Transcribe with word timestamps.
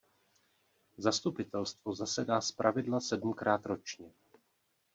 Zastupitelstvo 0.97 1.93
zasedá 1.95 2.41
zpravidla 2.41 2.99
sedmkrát 2.99 3.65
ročně. 3.65 4.13